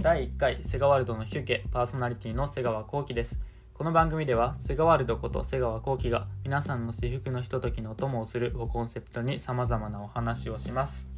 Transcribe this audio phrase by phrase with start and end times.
[0.00, 3.40] 第1回セガワールドのヒュケパーソナリティの瀬川幸喜です。
[3.74, 11.08] この番組ではセガワールドこと瀬川幸喜が皆さんの私服のひとときのお供をするをコンセプトにさまざまなお話をします。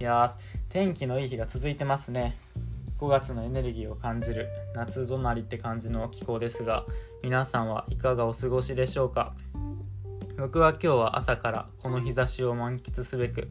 [0.00, 0.34] いや
[0.68, 2.36] 天気のいい日が続いてますね。
[2.98, 6.84] 5月のエネルギーを感じる夏隣って感じの気候ですが
[7.22, 9.32] 皆さんはいかがお過ごしでしょうか？
[10.36, 13.48] 僕は今日は朝からこの日差しを満喫すべく、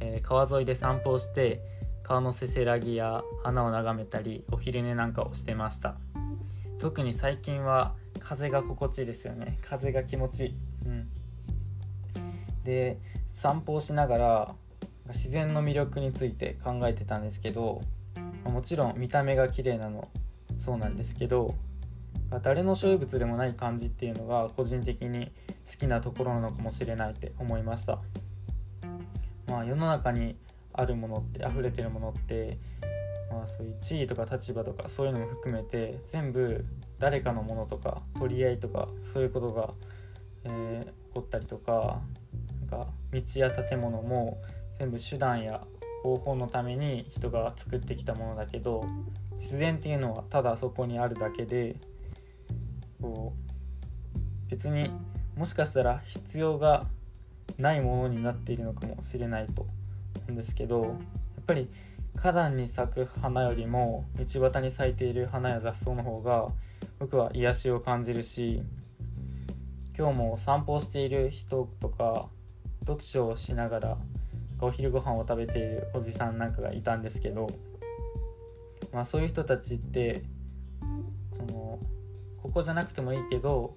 [0.00, 5.96] えー川沿いで散歩をして川のせせらぎや花を眺めたりお昼寝なんかをしてました。
[6.78, 9.58] 特に最近は風が心地いいですよね。
[9.62, 10.54] 風が気持ちいい、
[10.86, 11.08] うん、
[12.64, 12.98] で
[13.30, 14.54] 散歩をしながら
[15.08, 17.80] 自然の魅力について考えてたんですけど
[18.44, 20.08] もちろん見た目が綺麗なの
[20.58, 21.54] そうなんですけど
[22.42, 25.32] 誰の所有物でもない感じっていうのが個人的に
[25.70, 28.00] 好きなところなのかもしれないって思いました。
[29.46, 30.36] まあ世の中に
[30.80, 32.58] あるものって溢れてるものって
[33.30, 36.64] まあそういう地位とか立場とかそういうのも含めて全部
[36.98, 39.70] 誰かのものとか取り合いとかそういうことが、
[40.44, 42.00] えー起こったりとか
[42.60, 44.38] なんか道や建物も
[44.78, 45.64] 全部手段や
[46.02, 48.84] 方法のために人が作ってきたものだけど
[49.36, 51.76] 自然っていうのはただそこにあるだけで
[53.00, 54.90] こう別に
[55.36, 56.86] もしかしたら必要が
[57.58, 59.66] ないものになっているのかもしれないと。
[60.30, 60.94] んですけどやっ
[61.46, 61.68] ぱり
[62.16, 66.48] 花壇に咲く花よりも道端に咲いている花や雑草の方が
[66.98, 68.62] 僕は癒しを感じるし
[69.96, 72.28] 今日も散歩をしている人とか
[72.80, 73.98] 読書をしながら
[74.60, 77.48] お昼ご飯を食べているおじさんなんかがいたんですけど、
[78.92, 80.22] まあ、そういう人たちって
[81.36, 81.78] その
[82.42, 83.76] ここじゃなくてもいいけど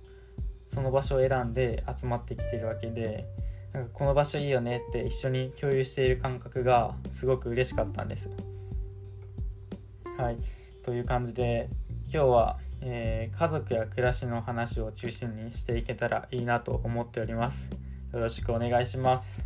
[0.65, 3.27] その場所を選んで集まってきてるわけで
[3.73, 8.29] なんかこの場所いいよねって一緒に共有している感覚がすごく嬉しかったんです。
[10.17, 10.37] はい
[10.83, 11.69] という感じで
[12.11, 17.67] 今日は、えー家族や暮らしの話を中心にしていけたらいいなと思っております。
[18.13, 19.39] よろしくお願いします。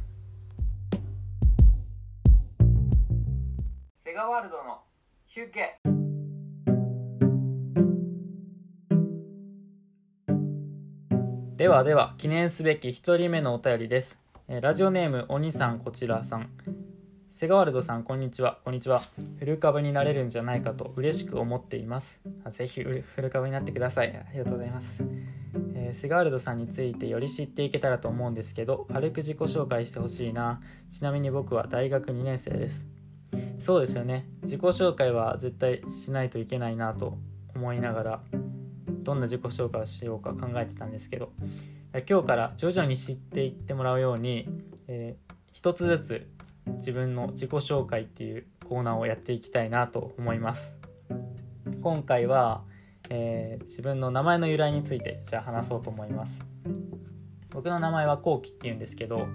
[4.04, 4.80] セガワールドの
[5.28, 5.80] ヒュケ
[11.58, 14.18] ではでは記念すべき1人目のお便りです、
[14.48, 16.52] ラジオネームおにさんこちらさん。
[17.34, 18.60] セガワールドさんこんにちは。
[18.64, 19.02] こんにちは。
[19.40, 22.20] フル株になれるんじゃないかと嬉しく思っています。
[22.52, 24.16] ぜひフルフル株になってください。
[24.16, 25.02] ありがとうございます、
[25.74, 30.62] えーセガワールドさんについてより知っていけたらと思うんですけど軽く自己紹介してほしいな。
[30.92, 32.86] ちなみに僕は大学2年生です。
[33.58, 34.28] そうですよね。
[34.44, 37.18] 自己紹介は絶対しないといけないなと
[37.56, 38.22] 思いながら
[39.02, 41.32] どんな自己紹介をしようか考えてたんですけど
[42.02, 44.50] 今日から徐々に知っていってもらうように、
[44.88, 46.28] えー一つずつ
[46.68, 50.74] 自分の自己紹介っていうコーナーをやっていきたいなと思います。
[51.82, 52.64] 今回は、
[53.10, 56.38] えー自分の名前の由来についてじゃあ話そうと思います。
[57.50, 59.28] 僕の名前はこうきっていうんですけど、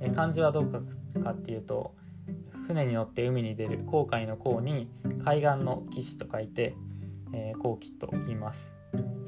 [0.00, 0.80] えー漢字はどう書
[1.20, 1.94] くかっていうと
[2.66, 4.88] 船に乗って海に出る航海の航に
[5.24, 6.74] 海岸の岸と書いて、
[7.34, 8.79] えー、航機と言います。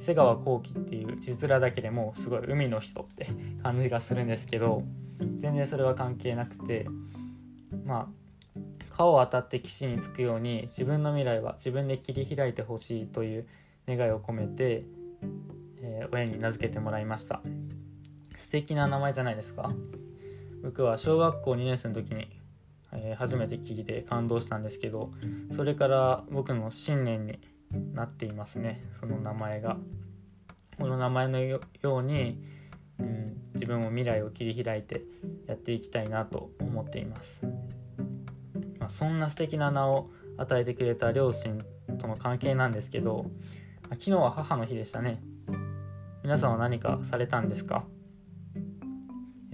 [0.02, 3.28] 瀬川幸喜っていう字面だけでもすごい海の人って
[3.62, 4.82] 感じがするんですけど
[5.38, 6.86] 全然それは関係なくて
[7.84, 8.22] まあ
[8.90, 13.46] 川を当たって岸につくように自分の未来は自分で切り開いてほしいという
[13.86, 14.84] 願いを込めて、
[15.80, 17.40] えー親に名付けてもらいました。
[18.36, 19.72] 素敵な名前じゃないですか。
[20.62, 22.28] 僕は小学校2年生の時に、
[22.92, 25.10] えー初めて聞いて感動したんですけど
[25.52, 27.38] それから僕の信念に
[27.94, 28.80] なっていますね。
[29.00, 29.76] その名前が。
[30.78, 32.42] この名前のように、
[32.98, 33.24] うん、
[33.54, 35.02] 自分も未来を切り開いて
[35.46, 37.40] やっていきたいなと思っています、
[38.80, 41.58] まあ、そんな素敵な名を与えてくれた両親
[41.98, 43.26] との関係なんですけど、
[43.90, 45.22] 昨日は母の日でしたね。
[46.24, 47.84] 皆さんは何かされたんですか？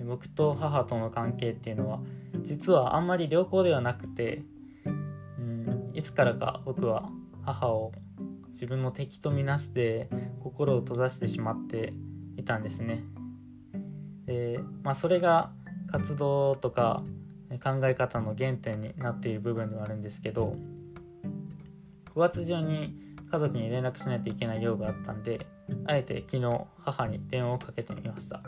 [0.06, 2.00] 僕と母との関係っていうのは
[2.42, 4.44] 実はあんまり良好ではなくて、
[4.86, 4.90] う
[5.42, 7.10] ん、いつからか僕は
[7.42, 7.92] 母を
[8.58, 10.08] 自分の敵とみなして
[10.42, 11.92] 心を閉ざしてしまって
[12.36, 13.04] いたんですね。
[14.26, 15.52] でまあ、それが
[15.86, 17.04] 活動とか
[17.62, 20.56] 考え方の原点になっている部分ではあるんですけど
[22.14, 22.98] 5月中に
[23.30, 25.46] 家族に連絡しないといけない用があったんで
[25.86, 28.42] あえて昨日母に電話をかけてみました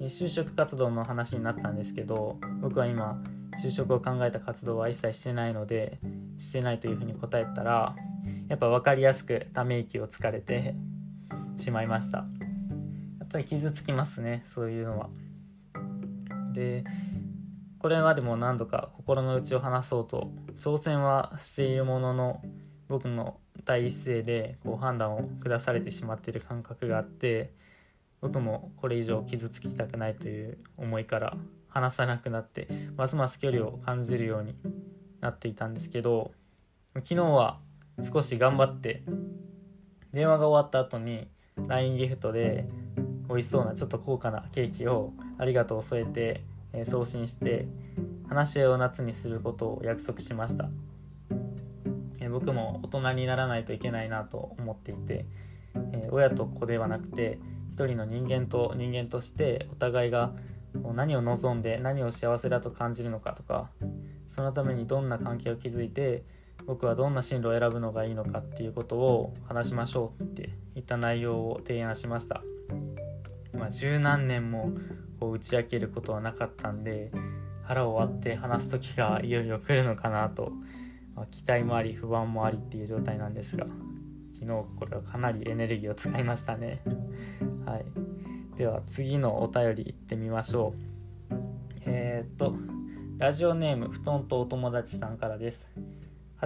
[0.00, 3.22] 就職活動の話になったんですけど僕は今
[3.62, 5.98] 就職を考えた活動は一切してないので
[6.36, 7.96] してないというふうに答えたら
[8.48, 10.74] やっぱ分かりやすくため息をつかれて
[11.56, 12.18] しまいました。
[12.18, 12.24] や
[13.24, 15.08] っぱり傷つきますねそういうのは。
[16.52, 16.84] で
[17.78, 22.42] これまでも何度か心の内を話そうと挑戦はしているものの
[22.88, 27.52] 僕の第一声でこう判断を下されてしまっている感覚があって
[28.20, 31.36] 僕もこれ以上傷つきたくないという思いから
[31.68, 34.54] 話さなくなってますます距離を感じるように
[35.20, 36.32] なっていたんですけど
[36.94, 37.58] 昨日は
[38.02, 39.02] 少し頑張って
[40.12, 41.28] 電話が終わった後に
[41.68, 42.66] LINE ギフトで
[43.28, 47.66] 美味しそうなちょっと高価なケーキをありがとう添えて、え送信して
[48.28, 50.70] 話し合いを夏にすることを約束しました、
[52.20, 55.26] え僕も大人にならないといけないなと思っていて、
[55.92, 57.38] え親と子ではなくて
[57.72, 60.32] 一人の人間と人間としてお互いが
[60.94, 63.70] 何を望んで何を幸せだと感じるのかとか
[64.34, 66.24] そのためにどんな関係を築いて
[66.66, 72.42] 僕はどんな進路を選ぶのがいいのかっていうことを話しましょうっていった内容を提案しました。
[73.52, 74.72] まあ、十何年も
[75.18, 77.10] こう打ち明けることはなかったんで
[77.62, 80.52] 腹を割って話す時がいよいよ来るのかなと、
[81.14, 83.66] まあ、期待もあり不安もありっていう状態なんですが
[84.38, 84.46] 昨日
[84.78, 86.82] これはかなりエネルギーを使いましたね。
[87.64, 90.74] はい、では次のお便りいってみましょ
[91.30, 91.34] う。
[91.86, 92.54] えー、っと
[93.18, 95.68] ラジオネーム布団とお友達さんからです。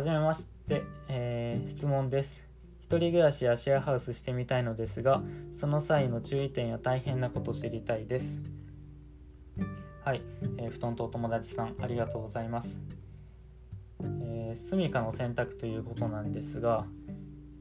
[0.00, 2.40] はじめまして、えー、質問です。
[2.80, 5.20] 一人暮らしやシェアハウスしてみたいのですが、
[5.54, 8.38] その際の注意点や大変なことを知りたいです。
[10.02, 10.22] はい、
[10.56, 12.78] えー、布団とお友達さん、ありがとうございます。
[14.22, 16.86] えー、住処の選択ということなんですが、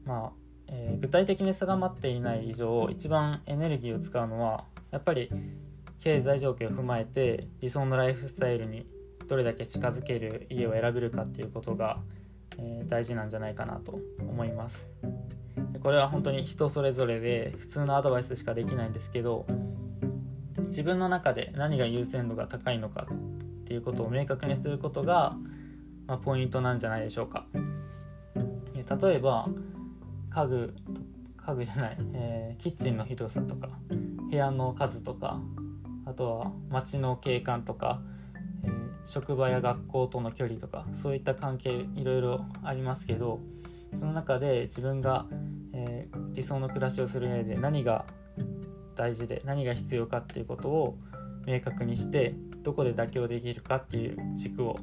[0.06, 0.32] まあ、
[0.68, 5.30] えー、具体的に定まっていない以上、一番エネルギーを使うのは、やっぱり
[5.98, 8.86] 経済状況を踏まえて理想のライフスタイルに
[9.28, 12.00] どれだけ近づける家を選べるかっていうことが
[12.58, 14.86] えー、大事なんじゃないかなと思います。
[15.82, 19.46] これは本当に人それぞれで普通のアドバイスしかできないんですけど
[20.66, 25.36] 自分の中で何が優先度が高いのかっていうことを明確にすることが、
[26.06, 27.46] まあ、ポイントなんじゃないでしょうか。
[28.74, 29.48] 例えば
[30.30, 30.74] 家具
[31.36, 33.68] 家具じゃない、えー、キッチンの広さとか
[34.30, 35.40] 部屋の数とか
[36.06, 38.02] あとは街の景観とか
[39.10, 43.40] 職場や学校との距離とかそういった関係いろいろありますけど
[43.98, 45.26] その中で自分が、
[45.72, 48.04] えー、理想の暮らしをする上で何が
[48.94, 50.96] 大事で何が必要かっていうことを
[51.44, 54.78] 明確にしてどこで妥協できるかっていう軸を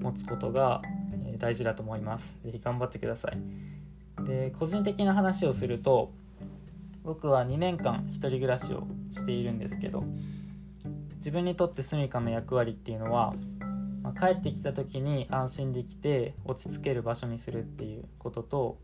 [0.00, 0.82] 持つことが
[1.38, 2.34] 大事だと思います。
[2.44, 3.38] ぜひ頑張ってください。
[4.26, 6.12] で個人的な話をすると
[7.02, 10.04] 僕は2年間1人暮らしをしているんですけど
[11.16, 13.34] 自分にとって住処の役割っていうのは
[14.10, 18.78] まあ、帰ってきた時に安心できて落ち着ける場所にするっていうことと、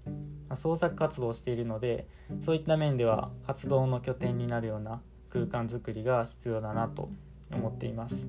[0.49, 2.07] まあ、創作活動をしているので
[2.45, 5.01] そういった面では活動の拠点になるような
[5.31, 7.11] 空間づくりが必要だなと
[7.53, 8.27] 思っています。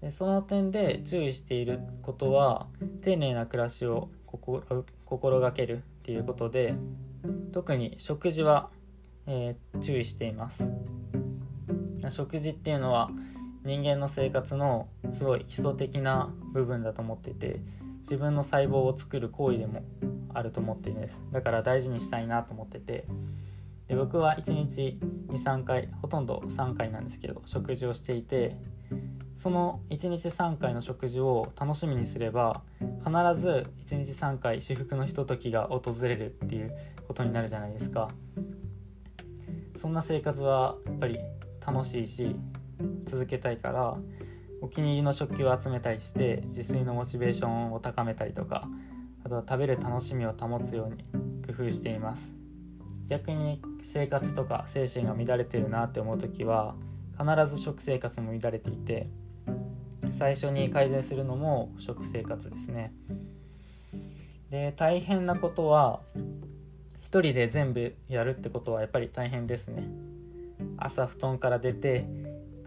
[0.00, 2.66] でその点で注意していることは
[3.02, 6.74] 丁寧な暮らしを心がけるっていうことで
[7.52, 8.70] 特に食事は、
[9.26, 10.66] えー、注意しています。
[12.10, 13.10] 食事っていうのは
[13.66, 17.60] 人間の生活のすごい基礎的な部分だと思っていて
[18.02, 19.82] 自分の細胞を作る行為でも
[20.32, 21.20] あると思っているんです。
[21.32, 23.04] だから大事にしたいなと思ってて。
[23.88, 24.98] で僕は1日
[25.28, 28.56] 23回ほとんど3回なんですけど食事をしていて
[29.38, 36.76] その1日3回の食事を楽しみにすれば必ず1日3回至福のひとときが訪れるっていう
[37.06, 38.08] ことになるじゃないですか。
[39.80, 41.20] そんな生活はやっぱり
[41.64, 42.34] 楽しいし
[43.06, 43.96] 続けたいから
[44.60, 48.68] お気に入りの食器を集めたりして自炊のモチベーションを高めたりとか
[49.24, 51.04] あとは食べる楽しみを保つように
[51.46, 52.32] 工夫しています。
[53.08, 56.74] 逆に生活とか精神が乱れてるなって思う時は
[57.18, 59.08] 必ず食生活も乱れていて
[60.18, 62.92] 最初に改善するのも食生活ですね。
[64.50, 66.00] で大変なことは
[67.00, 69.88] 一人で全部やるってことはやっぱり大変ですね。
[70.78, 72.06] 朝布団から出て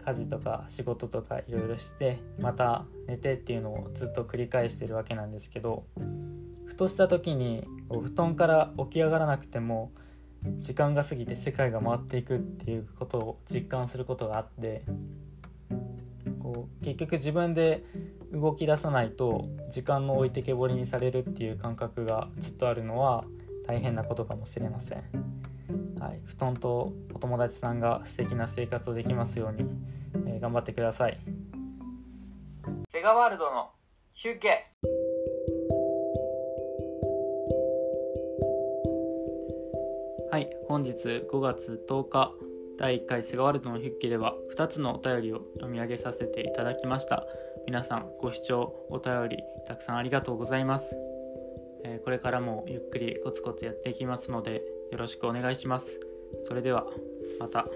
[0.00, 5.84] 家事とか仕事とかいろいろしてまた寝てっていうのをずっと繰り返してるわけなんですけど
[6.66, 9.92] ふとした時に布団から起き上がらなくても
[10.58, 14.84] 時間が過ぎて世界が回っていくっていうことを実感することがあって
[16.40, 17.84] こう結局自分で
[18.32, 23.24] 動き出さないと時間の置いてけぼりにされるっていう感覚がずっとあるのは
[23.66, 25.04] 大変なことかもしれません。
[26.00, 29.68] はい、布団とお友達さんが素敵な生活をできますように、
[30.26, 31.18] えー、頑張ってください。
[32.92, 33.70] セガワールドの
[40.30, 40.90] はい本日
[41.30, 42.32] 5月10日
[42.78, 47.26] 第1回セガワールドの休憩では2つのお便りを読み上げさせていただきました。
[47.66, 50.96] 皆さんご視聴お便りたくさんありがとうございます、
[51.84, 56.00] えー、これからもゆっくりコツコツやっていきますのでよろしくお願いします。
[56.42, 56.86] それでは
[57.38, 57.66] また。